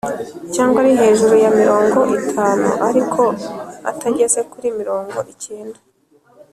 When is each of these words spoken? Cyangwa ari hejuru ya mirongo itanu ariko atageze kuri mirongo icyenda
Cyangwa 0.53 0.77
ari 0.83 0.91
hejuru 0.99 1.35
ya 1.43 1.51
mirongo 1.59 1.99
itanu 2.19 2.67
ariko 2.87 3.23
atageze 3.91 4.39
kuri 4.51 4.67
mirongo 4.79 5.17
icyenda 5.33 5.79